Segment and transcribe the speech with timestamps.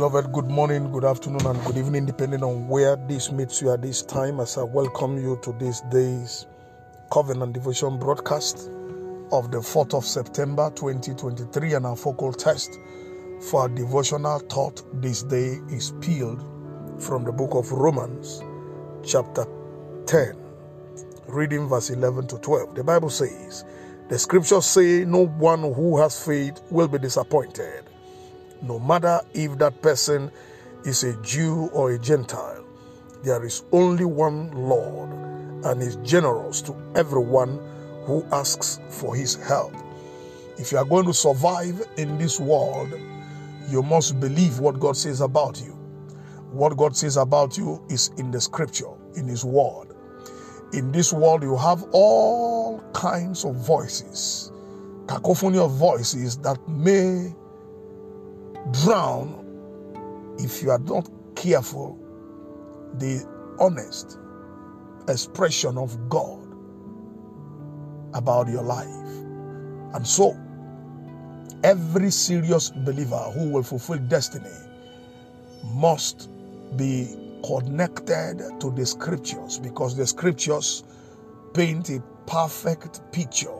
[0.00, 3.82] Beloved, good morning, good afternoon, and good evening, depending on where this meets you at
[3.82, 4.40] this time.
[4.40, 6.46] As I welcome you to this day's
[7.12, 8.70] Covenant Devotion broadcast
[9.30, 12.78] of the 4th of September 2023, and our focal test
[13.50, 16.40] for our devotional thought this day is peeled
[16.98, 18.42] from the book of Romans,
[19.04, 19.44] chapter
[20.06, 20.34] 10,
[21.28, 22.74] reading verse 11 to 12.
[22.74, 23.66] The Bible says,
[24.08, 27.89] The scriptures say, No one who has faith will be disappointed
[28.62, 30.30] no matter if that person
[30.84, 32.64] is a Jew or a Gentile,
[33.22, 35.10] there is only one Lord
[35.64, 37.58] and is generous to everyone
[38.04, 39.74] who asks for his help.
[40.58, 42.92] If you are going to survive in this world,
[43.70, 45.72] you must believe what God says about you.
[46.50, 49.88] What God says about you is in the scripture, in His word.
[50.72, 54.50] In this world, you have all kinds of voices,
[55.06, 57.32] cacophony of voices that may
[58.72, 61.98] drown if you are not careful
[62.94, 63.24] the
[63.58, 64.18] honest
[65.08, 66.38] expression of God
[68.14, 68.86] about your life.
[69.94, 70.38] And so,
[71.62, 74.50] every serious believer who will fulfill destiny
[75.74, 76.28] must
[76.76, 77.08] be
[77.44, 80.84] connected to the scriptures because the scriptures
[81.54, 83.50] paint a perfect picture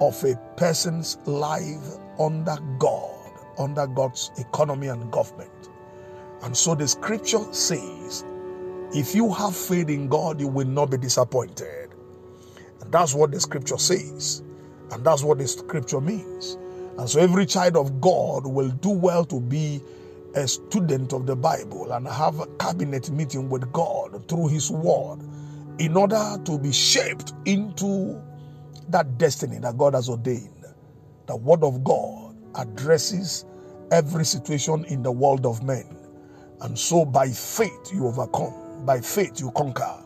[0.00, 3.21] of a person's life under God
[3.58, 5.50] under God's economy and government.
[6.42, 8.24] And so the scripture says,
[8.94, 11.90] if you have faith in God, you will not be disappointed.
[12.80, 14.42] And that's what the scripture says.
[14.90, 16.58] And that's what the scripture means.
[16.98, 19.80] And so every child of God will do well to be
[20.34, 25.20] a student of the Bible and have a cabinet meeting with God through His Word
[25.78, 28.20] in order to be shaped into
[28.88, 30.50] that destiny that God has ordained.
[31.26, 32.21] The Word of God
[32.56, 33.44] addresses
[33.90, 35.96] every situation in the world of men.
[36.60, 40.02] And so by faith you overcome, by faith you conquer,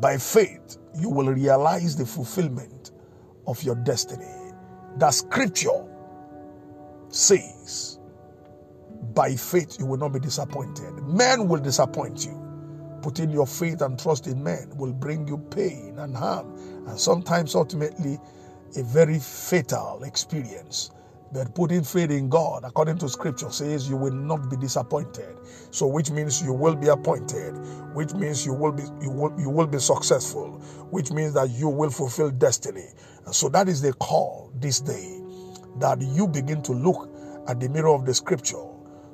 [0.00, 2.92] by faith you will realize the fulfillment
[3.46, 4.26] of your destiny.
[4.98, 5.84] The scripture
[7.08, 7.98] says,
[9.14, 10.92] by faith you will not be disappointed.
[11.04, 12.42] Men will disappoint you.
[13.02, 16.54] Putting your faith and trust in men will bring you pain and harm,
[16.88, 18.18] and sometimes ultimately
[18.76, 20.90] a very fatal experience.
[21.32, 25.36] But putting faith in God, according to scripture, says you will not be disappointed.
[25.70, 27.52] So, which means you will be appointed,
[27.94, 30.52] which means you will be you will you will be successful,
[30.90, 32.86] which means that you will fulfill destiny.
[33.32, 35.20] So that is the call this day
[35.78, 37.10] that you begin to look
[37.48, 38.64] at the mirror of the scripture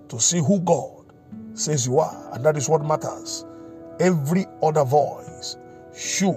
[0.08, 1.06] to see who God
[1.54, 3.46] says you are, and that is what matters.
[4.00, 5.56] Every other voice
[5.94, 6.36] should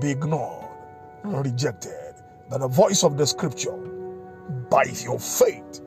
[0.00, 0.66] be ignored
[1.24, 2.14] rejected.
[2.48, 3.76] But the voice of the scripture
[4.70, 5.80] by your faith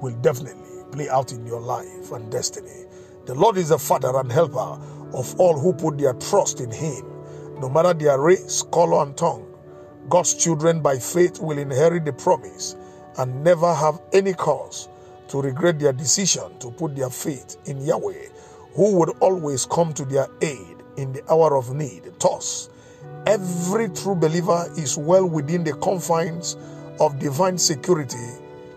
[0.00, 2.84] will definitely play out in your life and destiny.
[3.26, 4.80] The Lord is the Father and helper
[5.12, 7.04] of all who put their trust in Him,
[7.60, 9.46] no matter their race, color, and tongue.
[10.08, 12.76] God's children by faith will inherit the promise
[13.18, 14.88] and never have any cause
[15.28, 18.28] to regret their decision to put their faith in Yahweh,
[18.74, 22.10] who would always come to their aid in the hour of need.
[22.18, 22.70] Thus,
[23.26, 26.56] every true believer is well within the confines
[27.00, 28.28] of divine security,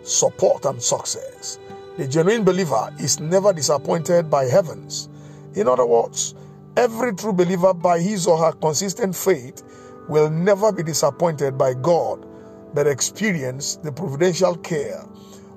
[0.03, 1.59] support, and success.
[1.97, 5.09] The genuine believer is never disappointed by heavens.
[5.55, 6.35] In other words,
[6.77, 9.63] every true believer, by his or her consistent faith,
[10.07, 12.25] will never be disappointed by God,
[12.73, 15.03] but experience the providential care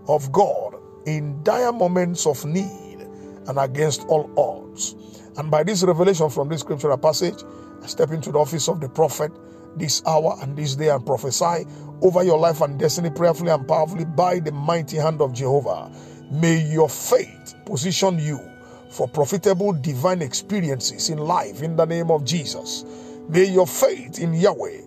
[0.09, 0.75] of God
[1.07, 3.07] in dire moments of need
[3.47, 4.95] and against all odds.
[5.37, 7.43] And by this revelation from this scriptural passage,
[7.83, 9.33] I step into the office of the prophet
[9.77, 11.67] this hour and this day and prophesy
[12.03, 15.91] over your life and destiny prayerfully and powerfully by the mighty hand of Jehovah.
[16.31, 18.41] May your faith position you
[18.91, 22.85] for profitable divine experiences in life in the name of Jesus.
[23.29, 24.83] May your faith in Yahweh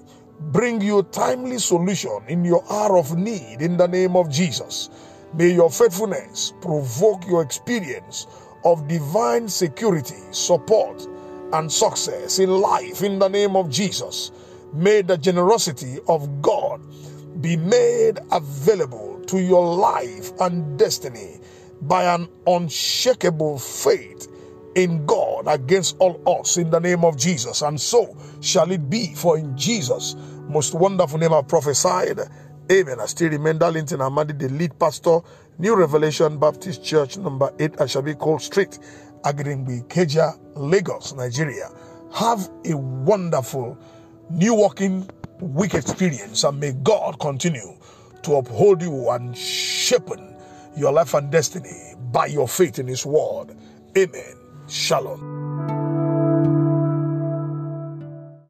[0.51, 4.89] bring you timely solution in your hour of need in the name of Jesus.
[5.33, 8.27] May your faithfulness provoke your experience
[8.63, 11.07] of divine security, support,
[11.53, 14.31] and success in life in the name of Jesus.
[14.73, 16.81] May the generosity of God
[17.41, 21.39] be made available to your life and destiny
[21.81, 24.27] by an unshakable faith
[24.75, 27.61] in God against all odds in the name of Jesus.
[27.61, 30.15] And so shall it be, for in Jesus'
[30.47, 32.19] most wonderful name I prophesied.
[32.71, 32.99] Amen.
[32.99, 35.19] I still remain Darlington Amadi, the lead pastor,
[35.57, 38.77] New Revelation Baptist Church, number 8, Ashabi Cold Street,
[39.23, 41.69] Agrimbi, Keja, Lagos, Nigeria.
[42.13, 43.77] Have a wonderful
[44.29, 45.09] new walking
[45.39, 47.75] week experience and may God continue
[48.23, 50.35] to uphold you and sharpen
[50.75, 53.55] your life and destiny by your faith in His word.
[53.97, 54.35] Amen.
[54.67, 55.46] Shalom.